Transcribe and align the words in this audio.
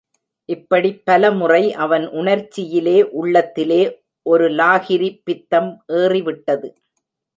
இப்படிப் 0.45 1.01
பலமுறை 1.05 1.73
அவன் 1.73 2.09
உணர்ச்சியிலே 2.11 3.03
உள்ளத்திலே 3.11 3.81
ஒரு 4.25 4.49
லாகிரி 4.51 5.21
பித்தம் 5.23 5.83
ஏறிவிட்டது. 5.87 6.69